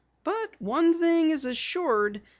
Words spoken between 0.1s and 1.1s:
"But one